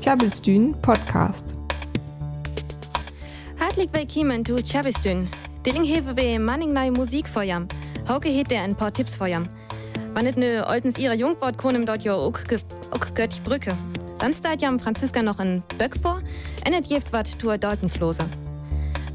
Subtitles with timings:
[0.00, 1.54] Tjabelstyn Podcast.
[3.58, 5.28] Hartelijk willkommen zu Tjabelstyn.
[5.62, 7.66] Dilling hebben we manning neue Musik jam.
[8.04, 9.46] Hauke heeft er een paar Tipps voor jam.
[10.14, 12.40] Wann het nu oltens ihre Jungwort konem dort jo ook
[13.14, 13.74] göttlich Brücke.
[14.18, 16.22] Dann steht jam Franziska noch ein Böck vor,
[16.62, 18.26] en et jeft wat tur Daltonflose.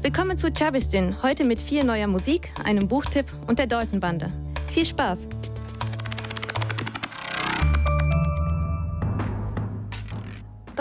[0.02, 4.30] Willkommen zu Chabistin, heute mit viel neuer Musik, einem Buchtipp und der Daltonbande.
[4.66, 5.26] Viel Spaß!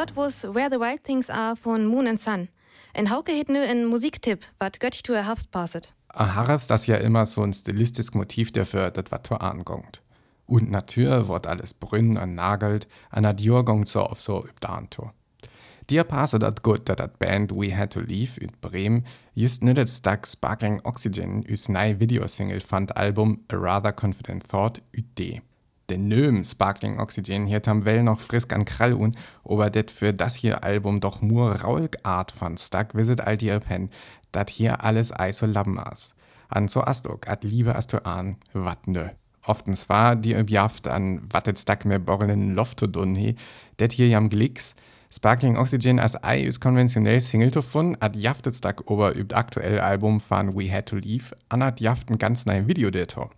[0.02, 2.50] Dort wo's Where the Wild Things Are von Moon and Sun.
[2.94, 5.94] En Hauke het nu ein Musiktipp, wat göttlich tu erhafst passet.
[6.16, 10.02] Harfs das ja immer so ein stilistisches Motiv dafür, das was du angongt.
[10.48, 15.12] Und natürlich wird alles brünn und nagelt, an der Jurgung so auf so übdanto.
[15.88, 19.06] Dir passe dat gut, dat dat Band We Had to Leave üt Bremen
[19.36, 25.16] just nüdet stak Sparkling Oxygen üs nei Videosingle fand Album A Rather Confident Thought üt
[25.20, 25.42] D.
[25.92, 29.12] Den nöm Sparkling Oxygen hier tam well noch frisk an Krall un,
[29.44, 33.60] aber det für das hier Album doch mur raulg Art von stak visit all dir
[33.60, 33.90] pen,
[34.32, 36.16] dat hier alles ei so labmaß.
[36.48, 39.10] An so astok, at liebe asto an, wat nö.
[39.46, 43.36] Oftens war die Jaft an wattet stak me borrelen Loftodun he,
[43.78, 44.76] det hier jam Glicks,
[45.14, 50.56] Sparkling Oxygen als Ei ist konventionell Singletofon, ad jaftet stak ober übt aktuell Album von
[50.56, 53.30] We Had to Leave, an ad jaften ganz neuen Videodator.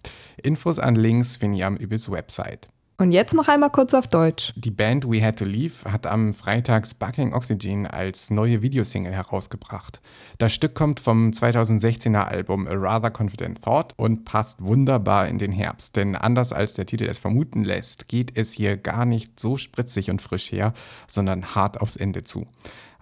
[0.42, 2.68] Infos an Links finden ihr am übers Website.
[2.98, 4.54] Und jetzt noch einmal kurz auf Deutsch.
[4.56, 10.00] Die Band We Had to Leave hat am Freitag Sparkling Oxygen als neue Videosingle herausgebracht.
[10.38, 15.52] Das Stück kommt vom 2016er Album A Rather Confident Thought und passt wunderbar in den
[15.52, 19.58] Herbst, denn anders als der Titel es vermuten lässt, geht es hier gar nicht so
[19.58, 20.74] spritzig und frisch her,
[21.08, 22.46] sondern hart aufs Ende zu.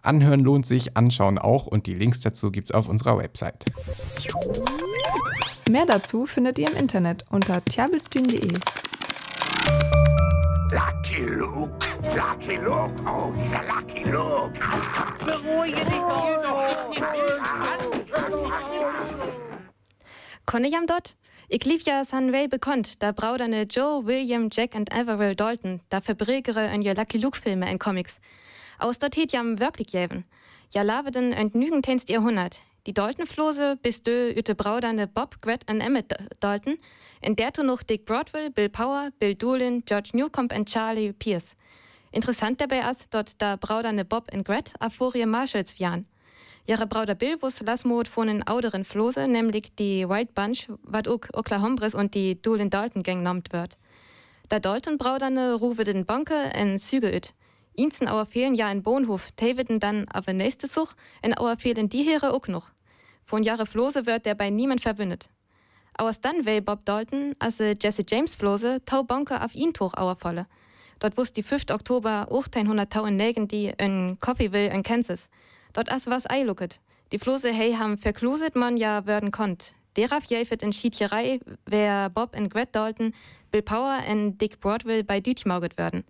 [0.01, 3.65] Anhören lohnt sich, anschauen auch und die Links dazu gibt's auf unserer Website.
[5.69, 8.53] Mehr dazu findet ihr im Internet unter tjabelstyn.de.
[10.71, 14.53] Lucky Luke, Lucky Luke, oh, dieser Lucky Luke.
[15.25, 16.01] Beruhige dich
[20.45, 21.15] Konne jam dort?
[21.47, 26.67] Ich lief ja Sunway bekannt, da brauderne Joe, William, Jack und Averill Dalton, da verbregere
[26.67, 28.19] en je Lucky Luke Filme en Comics.
[28.79, 30.25] Aus dort het jam wirklich jäven.
[30.69, 32.61] Ja laveden en nügen tenst Jahrhundert.
[32.87, 36.77] Die Dalton-Flose bis dö üte brauderne Bob, Gret und Emmett Dalton,
[37.21, 41.55] in der tu noch Dick Broadwell, Bill Power, Bill Doolin, George Newcomb und Charlie Pierce.
[42.11, 44.89] Interessant dabei ist, dort da brauderne Bob und Gret a
[45.27, 46.07] Marshalls wian.
[46.65, 51.29] Ihre Brauder Bill wus Lasmod von den auderen Flose, nämlich die White Bunch, wat ook
[51.33, 53.77] Oklahombres und die Doolin Dalton Gang nommt wird.
[54.49, 57.33] Da Dalton brauderne ruwe den Banke en Züge üt.
[57.73, 62.03] Inzen auer fehlen ja in Bohnhof, Taviden dann aber nächste Such, en auer fehlen die
[62.03, 62.71] Heere ook noch.
[63.23, 65.29] Von Jahre Flose wird der bei niemand verwündet.
[65.97, 70.15] Auers dann wei Bob Dalton, als Jesse James Flose, tau Banke auf ihn tuch auer
[70.15, 70.47] volle.
[70.99, 71.63] Dort wusst die 5.
[71.71, 75.29] Oktober 1800 Nägen die in Coffeeville in Kansas.
[75.73, 76.79] Dort as was eilucket.
[77.11, 79.73] Die Flose hey ham verkluset man ja werden konnt.
[79.97, 83.13] Deraf jäfet in Schiedcherei, wer Bob in Gret Dalton,
[83.51, 86.05] Bill Power en Dick Broadwell bei Dütchmauget werden.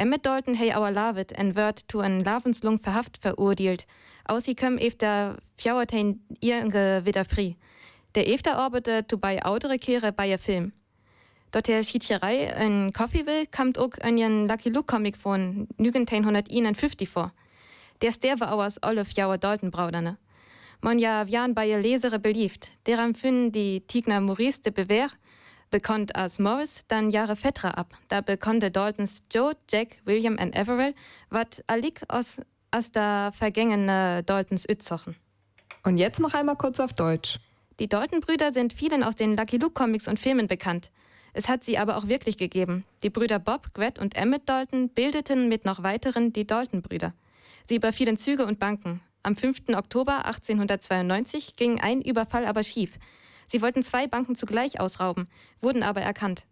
[0.00, 3.86] Emmet Dalton hey auer lavet en wird to en Lavenslung verhaft verurteilt.
[4.24, 7.58] Aus sie köm efter fjauertein ihr wieder frei.
[8.14, 10.72] Der efter arbeitet to bei autere Kehre bei ihr Film.
[11.50, 17.34] Dort der Schiedcherei in Coffeeville kamt ook ein Lucky Luke Comic von 1951 vor.
[18.00, 20.16] Der sterwe auers alle fjauer Dalton brauderne.
[20.80, 22.70] Man ja wian bei ihr Lesere beliebt.
[22.86, 25.08] Deran finden die Tigner Maurice de Bever,
[25.70, 27.96] bekannt als Morris, dann Jahre Fetra ab.
[28.08, 30.94] Da bekannte Daltons Joe, Jack, William und Averill,
[31.28, 35.16] wat allik aus, aus der vergangene Daltons Ützochen.
[35.84, 37.38] Und jetzt noch einmal kurz auf Deutsch.
[37.78, 40.90] Die Dalton-Brüder sind vielen aus den Lucky Luke-Comics und Filmen bekannt.
[41.32, 42.84] Es hat sie aber auch wirklich gegeben.
[43.02, 47.14] Die Brüder Bob, Gret und Emmett Dalton bildeten mit noch weiteren die Dalton-Brüder.
[47.66, 49.00] Sie überfielen Züge und Banken.
[49.22, 49.74] Am 5.
[49.74, 52.92] Oktober 1892 ging ein Überfall aber schief.
[53.50, 55.26] Sie wollten zwei Banken zugleich ausrauben,
[55.60, 56.44] wurden aber erkannt.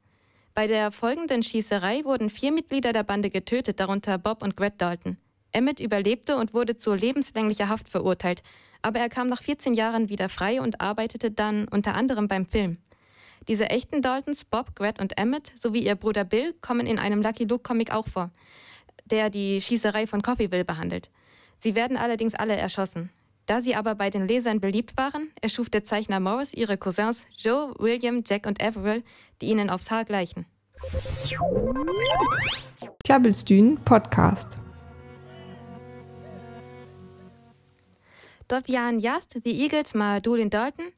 [0.52, 5.16] Bei der folgenden Schießerei wurden vier Mitglieder der Bande getötet, darunter Bob und Gret Dalton.
[5.52, 8.42] Emmett überlebte und wurde zu lebenslänglicher Haft verurteilt,
[8.82, 12.78] aber er kam nach 14 Jahren wieder frei und arbeitete dann unter anderem beim Film.
[13.46, 17.44] Diese echten Daltons, Bob, Gret und Emmett sowie ihr Bruder Bill kommen in einem Lucky
[17.44, 18.32] Luke Comic auch vor,
[19.04, 21.10] der die Schießerei von Coffeeville behandelt.
[21.60, 23.10] Sie werden allerdings alle erschossen.
[23.48, 27.74] Da sie aber bei den Lesern beliebt waren, erschuf der Zeichner Morris ihre Cousins Joe,
[27.78, 29.02] William, Jack und Averill,
[29.40, 30.44] die ihnen aufs Haar gleichen.
[33.02, 34.60] Klabbelstühn Podcast.
[38.48, 40.92] Dort waren Jast, die Eagles, mal Doolin Dalton,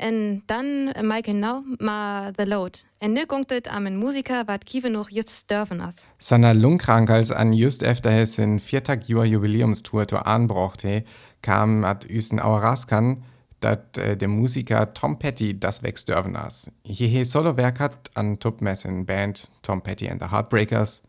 [0.00, 2.78] Und dann mal genau mal The Load.
[2.98, 5.94] En nu gongt het am en Musiker, wat kiewe noch just dürfen as.
[6.18, 11.02] Seiner Lungkrankheit an just efter er sin viertag Jahr Jubiläumstour to anbracht he,
[11.42, 13.24] kam at üsen Auraskan,
[13.60, 16.70] dat äh, der Musiker Tom Petty das wächst dürfen as.
[16.84, 21.02] Hier Solowerk hat an Tupmessen Band Tom Petty and the Heartbreakers,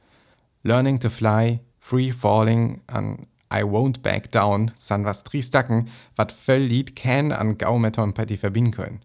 [0.64, 6.62] Learning to Fly, Free Falling an I Won't Back Down san was Triestacken, wat völl
[6.62, 9.02] Lied can an Gau mit Tom Petty verbinden können.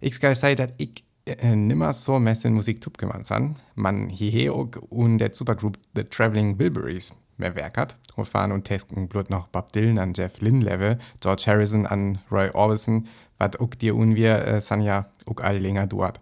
[0.00, 4.68] Ich skal sei, dat ich äh, nimmer so messen Musik tup gemacht san, man auch
[4.90, 7.96] und der Supergroup The Traveling Wilburys mehr Werk hat.
[8.24, 12.50] Fahren und testen blut noch Bob Dylan an Jeff Lynne Level, George Harrison an Roy
[12.50, 13.08] Orbison,
[13.38, 16.20] wat auch dir und wir äh, san ja auch all länger dort.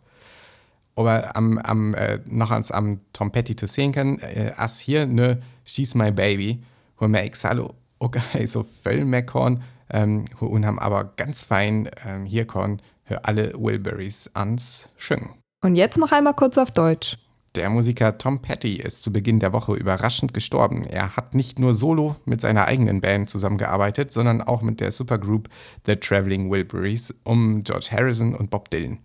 [0.97, 5.07] Aber am, am äh, noch ans am Tom Petty zu sehen kann, äh, as hier
[5.07, 6.63] ne She's My Baby,
[6.99, 12.47] wo mir salo okay, so voll meckern, ähm, und haben aber ganz fein ähm, hier
[12.47, 15.31] kon für alle Wilburys ans Schwingen.
[15.65, 17.19] Und jetzt noch einmal kurz auf Deutsch.
[17.55, 20.85] Der Musiker Tom Petty ist zu Beginn der Woche überraschend gestorben.
[20.85, 25.51] Er hat nicht nur solo mit seiner eigenen Band zusammengearbeitet, sondern auch mit der Supergroup
[25.85, 29.01] The Traveling Wilburys um George Harrison und Bob Dylan.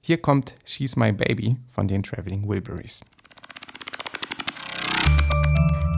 [0.00, 3.02] Hier kommt She's My Baby von den Traveling Wilburys.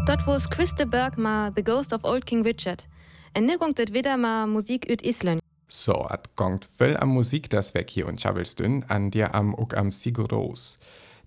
[0.06, 2.86] Dort wo's Christe Berg ma The Ghost of Old King Richard.
[3.32, 5.40] En gongt het wieder ma Musik ut Island.
[5.68, 9.74] So, at gongt voll am Musik das weg hier und Chabelstün, an dir am ook
[9.74, 10.78] am Siguros.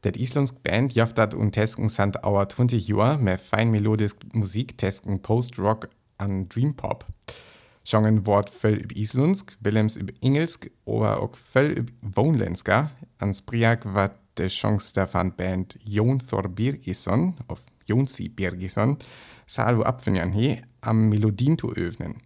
[0.07, 5.21] Det islandsk Band jaftat und tesken sant auer 20 Jahr med fein melodisk Musik tesken
[5.21, 7.05] Post-Rock an Dream Pop.
[7.85, 12.91] Jongen Wort voll üb Islandsk, Willems üb Engelsk, oder auch voll üb Wohnlenska.
[13.19, 18.95] Ans Priak wat de Chance der van Band Jon Thor Birgisson, auf Jonsi Birgisson,
[19.45, 22.21] salvo abfinjan he, am Melodien zu öffnen.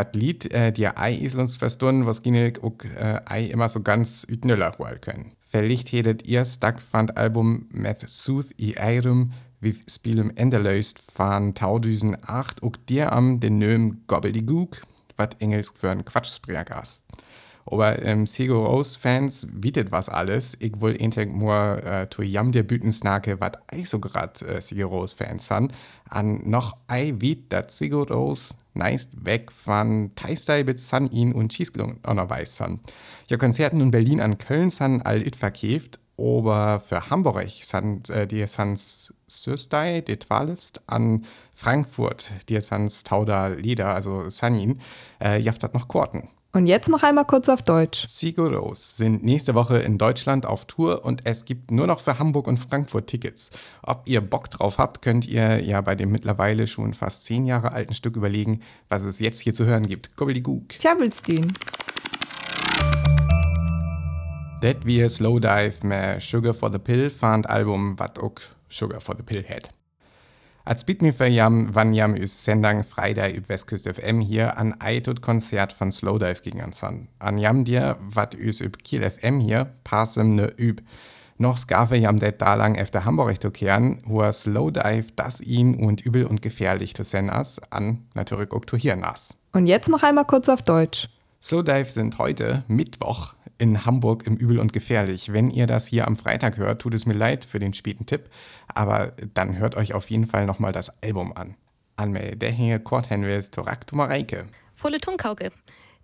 [0.00, 4.26] Wat Lied äh, die ei Islands verstanden, was ginel auch äh, ei immer so ganz
[4.26, 5.32] ütnöller können.
[5.40, 12.62] Verlicht hedet ihr Stack fand Album Meth Sooth i Eirum, wie Spielem Enderlöst van 2008
[12.62, 14.80] auch dir am den Nöm Gobbledygook,
[15.18, 17.02] wat engelsk für ein Quatschsprechergas.
[17.70, 20.56] Aber ähm, Sigur Rose Fans bietet was alles.
[20.58, 24.90] Ich will endlich nur äh, zu jam der Bütensnake, wat ich so grad äh, Sigur
[24.90, 25.72] Rose Fans han.
[26.08, 31.52] An noch ei wiet dat Sigur Rose neist weg von Teistei bis San ihn und
[31.52, 32.80] Schießgelung auch noch weiß san.
[33.28, 38.26] Ja, Konzerten in Berlin an Köln san all it verkäft, aber für Hamburg san äh,
[38.26, 44.80] die sans Söstei, die Twalifst, an Frankfurt, die sans Tauda Lieder, also Sanin,
[45.22, 46.28] äh, jaftat noch Korten.
[46.52, 48.06] Und jetzt noch einmal kurz auf Deutsch.
[48.08, 52.18] Sigur Rose sind nächste Woche in Deutschland auf Tour und es gibt nur noch für
[52.18, 53.52] Hamburg und Frankfurt Tickets.
[53.82, 57.70] Ob ihr Bock drauf habt, könnt ihr ja bei dem mittlerweile schon fast zehn Jahre
[57.70, 60.16] alten Stück überlegen, was es jetzt hier zu hören gibt.
[60.16, 60.70] Gobbledygook.
[60.70, 61.52] Tjabelstühn.
[64.60, 68.34] Det wie Slow Dive med Sugar for the Pill fand Album, wat auch
[68.68, 69.70] Sugar for the Pill hat.
[71.00, 75.72] Mir für jam, wann jam üs Sendang Freitag üb Westküst FM hier an eitut Konzert
[75.72, 77.08] von Slowdive gegen uns an.
[77.18, 80.82] An jam dir, wat üs üb Kiel FM hier, passem ne üb.
[81.38, 86.26] Noch skave jam det dalang efter Hamburg zu kehren, wo Slowdive das ihn und übel
[86.26, 89.36] und gefährlich zu sen as, an natürlich auch zu hirn as.
[89.52, 91.08] Und jetzt noch einmal kurz auf Deutsch.
[91.42, 95.32] Slowdive sind heute, Mittwoch, in Hamburg im Übel und Gefährlich.
[95.32, 98.28] Wenn ihr das hier am Freitag hört, tut es mir leid für den späten Tipp,
[98.68, 101.56] aber dann hört euch auf jeden Fall nochmal das Album an.
[101.96, 104.46] Anmelde der hier Kort Henwes Torak to Mareike.
[104.74, 105.50] Volle Tunkauke.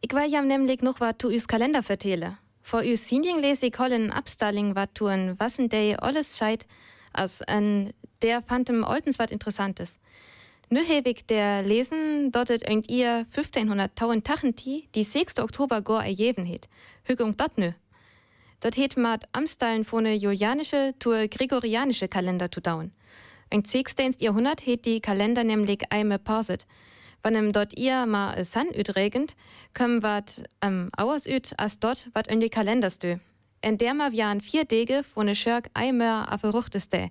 [0.00, 2.38] Ich war ja nämlich noch wat tu üs Kalender vertele.
[2.62, 6.66] Vor üs Sinjing lese ich hollen Abstalling wat tu en wassen day alles scheit,
[7.12, 9.96] als en der fand im Oltens wat Interessantes.
[10.68, 13.94] Nu hewig der Lesen dottet irgend ihr 1500
[14.25, 15.38] Tachenti, die 6.
[15.38, 16.68] Oktober gor erjeven het.
[17.04, 17.73] Hügung dat nö.
[18.58, 22.92] Dort het mat Amstallen vorne julianische tur gregorianische Kalender zu dauen.
[23.49, 24.16] Ein 16.
[24.18, 26.66] Jahrhundert het die Kalender nämlich eime pauset.
[27.23, 29.37] Wann em dort ihr ma e san üdregend,
[29.73, 33.18] köm wat am Auers üd as dort wat in die Kalender stö.
[33.61, 37.11] En der ma wian vier Dege vorne Schörk eimer aferuchteste.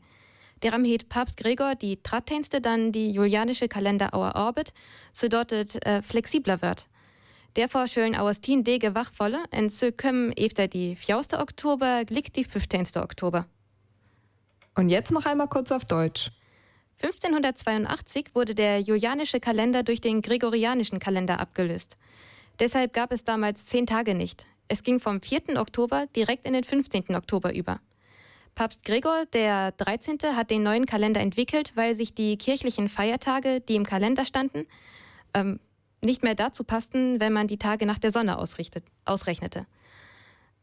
[0.64, 4.74] Deram het Papst Gregor die Tratteinste dann die julianische Kalender auer Orbit,
[5.12, 6.88] so dort äh, flexibler wird.
[7.56, 11.18] Derfor schön aus 10 Dege wachvolle und so kommen efter die 4.
[11.40, 12.88] Oktober glick die 15.
[12.98, 13.46] Oktober.
[14.76, 16.32] Und jetzt noch einmal kurz auf Deutsch.
[17.02, 21.98] 1582 wurde der julianische Kalender durch den gregorianischen Kalender abgelöst.
[22.60, 24.46] Deshalb gab es damals zehn Tage nicht.
[24.68, 25.58] Es ging vom 4.
[25.60, 27.16] Oktober direkt in den 15.
[27.16, 27.80] Oktober über.
[28.56, 30.18] Papst Gregor der 13.
[30.36, 34.66] hat den neuen Kalender entwickelt, weil sich die kirchlichen Feiertage, die im Kalender standen,
[35.34, 35.60] ähm,
[36.02, 39.66] nicht mehr dazu passten, wenn man die Tage nach der Sonne ausrechnete.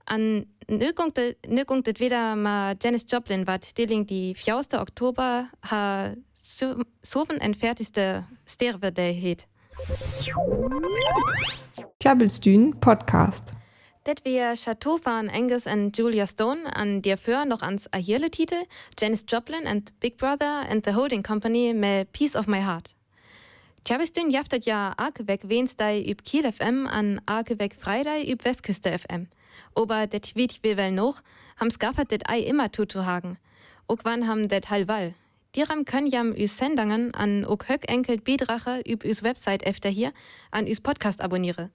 [0.04, 4.80] An het, komt het wieder mal Janis Joplin, wat deling die 4.
[4.80, 8.24] Oktober haar 47.
[8.44, 9.46] sterfdag heet.
[11.98, 13.61] Tjabelstühn Podcast.
[14.04, 18.64] Det wir Chateau van Angus and Julia Stone an der für noch ans ahirle Titel
[18.98, 22.96] Janis Joplin and Big Brother and the Holding Company mit Piece of My Heart.
[23.84, 29.28] Tjabelstühn jaftet ja Arkeweg Wednesday üb Kiel FM an Arkeweg Freitag üb Westküste FM.
[29.76, 31.22] Aber det weet wir wel noch,
[31.60, 33.38] ham skaffert det ei immer tutuhagen.
[33.86, 35.14] Ook wann ham det halwall.
[35.54, 40.12] Diram können jam üs Sendungen an ook höck enkelt Bedrache üb üs Website efter hier
[40.50, 41.70] an üs Podcast abonniere.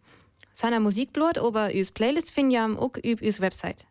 [0.59, 3.85] Sana Musikblot ober üs Playlist finjam ook üb üs Website.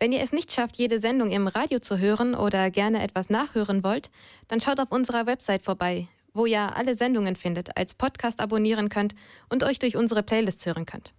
[0.00, 3.84] Wenn ihr es nicht schafft, jede Sendung im Radio zu hören oder gerne etwas nachhören
[3.84, 4.10] wollt,
[4.48, 9.14] dann schaut auf unserer Website vorbei, wo ihr alle Sendungen findet, als Podcast abonnieren könnt
[9.50, 11.12] und euch durch unsere Playlists hören könnt.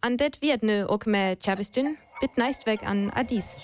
[0.00, 3.60] An det wird ne ook med Chabistyn, bit neist weg an Adis.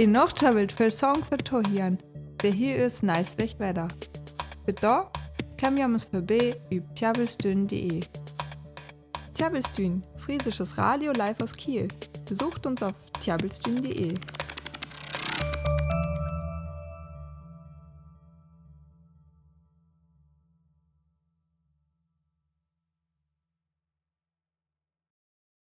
[0.00, 1.98] I noch tjabelt für Song für Tohian.
[2.40, 3.88] Wer hier ist, nice weg weiter.
[4.64, 4.72] Für
[5.58, 8.02] kann wir uns vorbei über tjabelstühn.de.
[9.34, 11.88] Tjabelstühn, friesisches Radio live aus Kiel.
[12.26, 14.14] Besucht uns auf tjabelstühn.de.